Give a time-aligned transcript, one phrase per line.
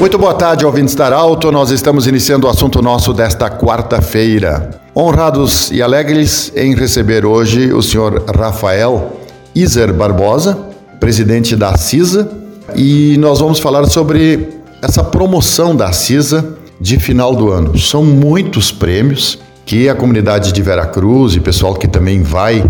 [0.00, 1.52] Muito boa tarde, ouvintes da Alto.
[1.52, 4.70] Nós estamos iniciando o assunto nosso desta quarta-feira.
[4.96, 9.20] Honrados e alegres em receber hoje o senhor Rafael
[9.54, 10.58] Iser Barbosa,
[10.98, 12.26] presidente da CISA,
[12.74, 14.48] e nós vamos falar sobre
[14.80, 17.78] essa promoção da CISA de final do ano.
[17.78, 22.64] São muitos prêmios que a comunidade de Veracruz e pessoal que também vai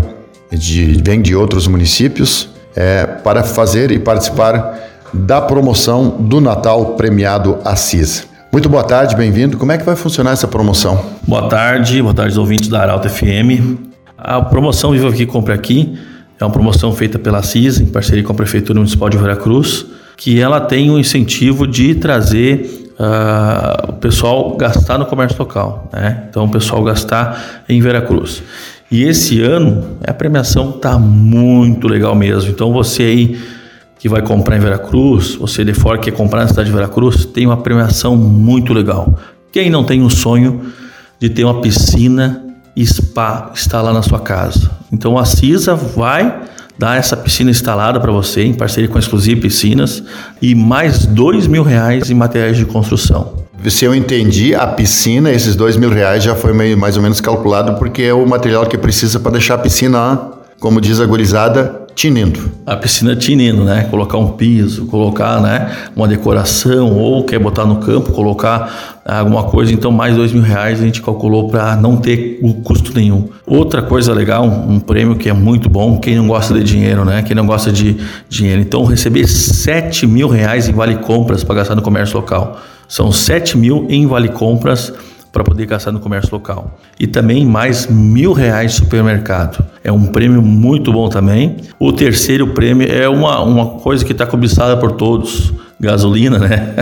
[0.51, 7.57] de, vem de outros municípios é, para fazer e participar da promoção do Natal premiado
[7.65, 8.27] Assis.
[8.51, 9.57] Muito boa tarde, bem-vindo.
[9.57, 11.05] Como é que vai funcionar essa promoção?
[11.27, 13.77] Boa tarde, boa tarde aos ouvintes da Arauto FM.
[14.17, 15.97] A promoção Viva Aqui Compre Aqui
[16.39, 19.85] é uma promoção feita pela Assis em parceria com a Prefeitura Municipal de Veracruz,
[20.17, 26.25] que ela tem o incentivo de trazer uh, o pessoal gastar no comércio local, né?
[26.29, 28.43] Então, o pessoal gastar em Veracruz.
[28.91, 32.51] E esse ano a premiação está muito legal mesmo.
[32.51, 33.60] Então, você aí
[34.01, 37.45] que vai comprar em Veracruz, você de fora quer comprar na cidade de Veracruz, tem
[37.45, 39.13] uma premiação muito legal.
[39.51, 40.73] Quem não tem o sonho
[41.19, 42.43] de ter uma piscina
[42.75, 44.71] e spa lá na sua casa?
[44.91, 46.41] Então a CISA vai
[46.79, 50.01] dar essa piscina instalada para você, em parceria com a Exclusive Piscinas,
[50.41, 53.35] e mais dois mil reais em materiais de construção.
[53.67, 57.21] Se eu entendi, a piscina, esses dois mil reais já foi meio, mais ou menos
[57.21, 61.80] calculado, porque é o material que precisa para deixar a piscina, como diz a gurizada,
[61.95, 62.51] tinindo.
[62.65, 63.87] A piscina tinindo, né?
[63.89, 69.73] Colocar um piso, colocar né, uma decoração, ou quer botar no campo, colocar alguma coisa.
[69.73, 73.29] Então, mais dois mil reais a gente calculou para não ter custo nenhum.
[73.45, 77.03] Outra coisa legal, um, um, prêmio que é muito bom, quem não gosta de dinheiro,
[77.03, 77.21] né?
[77.23, 77.97] Quem não gosta de
[78.29, 78.61] dinheiro.
[78.61, 82.59] Então, receber sete mil reais em vale compras para gastar no comércio local.
[82.87, 84.93] São sete mil em vale compras
[85.31, 86.77] para poder gastar no comércio local.
[86.99, 89.63] E também mais mil reais supermercado.
[89.83, 91.57] É um prêmio muito bom também.
[91.79, 95.53] O terceiro prêmio é uma, uma coisa que está cobiçada por todos.
[95.79, 96.75] Gasolina, né?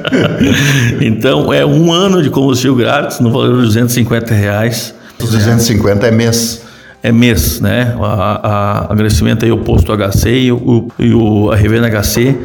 [1.00, 4.94] então é um ano de combustível grátis no valor de 250 reais.
[5.18, 6.70] 250 é mês
[7.02, 7.94] é mês, né?
[7.98, 12.36] A, agradecimento aí ao posto HC e, o, e o, a revenda HC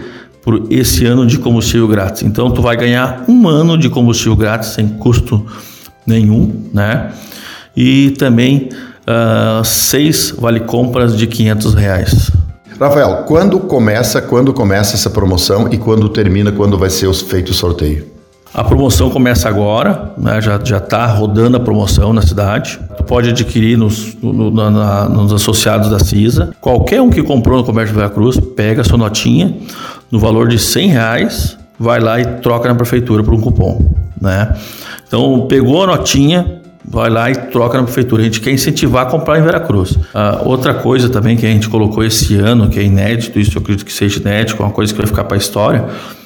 [0.45, 2.22] por esse ano de combustível grátis.
[2.22, 5.44] Então tu vai ganhar um ano de combustível grátis sem custo
[6.06, 7.11] nenhum, né?
[7.75, 8.69] E também
[9.07, 12.31] uh, seis vale compras de 500 reais.
[12.79, 17.53] Rafael, quando começa, quando começa essa promoção e quando termina, quando vai ser feito o
[17.53, 18.13] sorteio?
[18.53, 20.39] A promoção começa agora, né?
[20.41, 22.79] já está rodando a promoção na cidade.
[22.95, 26.51] Tu pode adquirir nos, no, na, nos associados da CISA.
[26.61, 29.57] Qualquer um que comprou no Comércio de Veracruz, pega a sua notinha
[30.11, 33.93] no valor de 100 reais, vai lá e troca na prefeitura por um cupom.
[34.19, 34.55] Né?
[35.07, 38.21] Então, pegou a notinha, vai lá e troca na prefeitura.
[38.21, 39.97] A gente quer incentivar a comprar em Veracruz.
[40.13, 43.61] Ah, outra coisa também que a gente colocou esse ano, que é inédito, isso eu
[43.61, 45.85] acredito que seja inédito, é uma coisa que vai ficar para a história,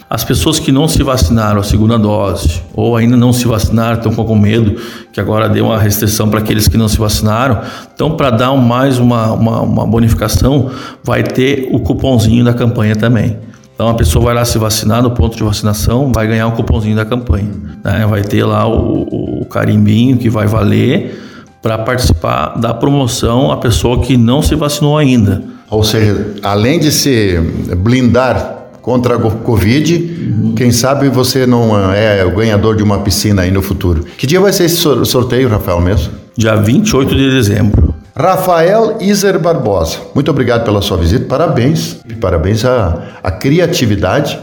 [0.10, 4.12] as pessoas que não se vacinaram a segunda dose ou ainda não se vacinaram, estão
[4.12, 4.82] com medo,
[5.14, 7.62] que agora deu uma restrição para aqueles que não se vacinaram.
[7.94, 10.72] Então, para dar mais uma, uma, uma, bonificação,
[11.04, 13.38] vai ter o cupomzinho da campanha também.
[13.80, 16.98] Então, a pessoa vai lá se vacinar no ponto de vacinação, vai ganhar o cupomzinho
[16.98, 17.48] da campanha.
[17.82, 18.06] Né?
[18.10, 21.18] Vai ter lá o, o carimbinho que vai valer
[21.62, 25.42] para participar da promoção a pessoa que não se vacinou ainda.
[25.70, 27.40] Ou seja, além de se
[27.78, 29.96] blindar contra a Covid.
[29.96, 30.56] Uhum.
[30.56, 34.04] Quem sabe você não é o ganhador de uma piscina aí no futuro.
[34.18, 36.12] Que dia vai ser esse sorteio, Rafael, mesmo?
[36.36, 37.99] Dia 28 de dezembro.
[38.20, 42.02] Rafael Iser Barbosa, muito obrigado pela sua visita, parabéns.
[42.20, 44.38] Parabéns à, à criatividade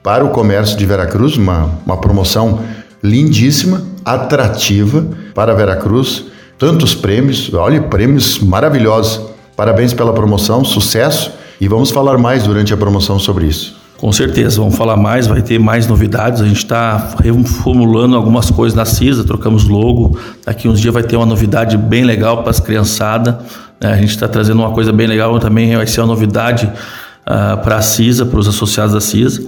[0.00, 2.60] para o comércio de Veracruz, uma, uma promoção
[3.02, 5.04] lindíssima, atrativa
[5.34, 6.26] para Veracruz.
[6.56, 9.20] Tantos prêmios, olha, prêmios maravilhosos.
[9.56, 13.75] Parabéns pela promoção, sucesso e vamos falar mais durante a promoção sobre isso.
[14.06, 16.40] Com certeza, vamos falar mais, vai ter mais novidades.
[16.40, 20.16] A gente está reformulando algumas coisas na CISA, trocamos logo.
[20.44, 23.34] Daqui uns dias vai ter uma novidade bem legal para as criançadas.
[23.80, 23.92] Né?
[23.92, 27.78] A gente está trazendo uma coisa bem legal também, vai ser uma novidade uh, para
[27.78, 29.42] a CISA, para os associados da CISA.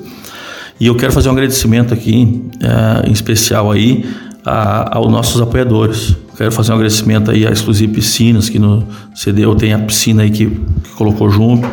[0.81, 4.05] E eu quero fazer um agradecimento aqui, uh, em especial aí,
[4.45, 6.17] a, aos nossos apoiadores.
[6.37, 8.85] Quero fazer um agradecimento aí à Exclusive Piscinas, que no
[9.15, 11.69] cedeu, tem a piscina aí que, que colocou junto,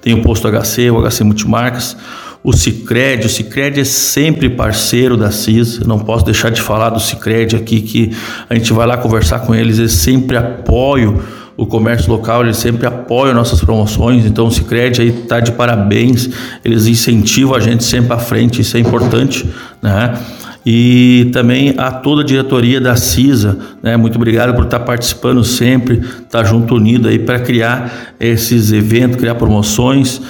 [0.00, 1.94] tem o posto HC, o HC Multimarcas,
[2.42, 6.98] o Cicred, o Cicred é sempre parceiro da CIS, não posso deixar de falar do
[6.98, 8.16] Cicred aqui, que
[8.48, 11.20] a gente vai lá conversar com eles, eles sempre apoiam
[11.56, 16.30] o comércio local, eles sempre apoiam nossas promoções, então o Cicred aí está de parabéns,
[16.64, 19.46] eles incentivam a gente sempre à frente, isso é importante,
[19.82, 20.18] né?
[20.64, 23.96] e também a toda a diretoria da CISA, né?
[23.96, 29.36] Muito obrigado por estar participando sempre, estar junto unido aí para criar esses eventos, criar
[29.36, 30.20] promoções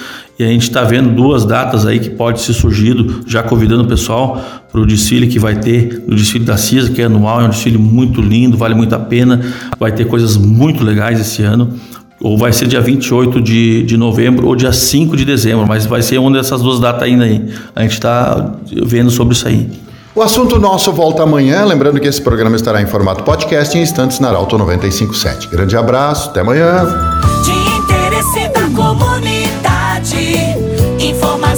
[0.41, 3.87] E a gente está vendo duas datas aí que pode ser surgido, já convidando o
[3.87, 7.43] pessoal para o desfile que vai ter, o desfile da CISA, que é anual, é
[7.43, 9.39] um desfile muito lindo, vale muito a pena.
[9.79, 11.75] Vai ter coisas muito legais esse ano
[12.19, 16.01] ou vai ser dia 28 de, de novembro ou dia 5 de dezembro, mas vai
[16.01, 17.47] ser uma dessas duas datas ainda aí.
[17.75, 19.69] A gente está vendo sobre isso aí.
[20.15, 24.19] O assunto nosso volta amanhã, lembrando que esse programa estará em formato podcast em instantes
[24.19, 25.49] na Arauto 957.
[25.49, 26.83] Grande abraço, até amanhã.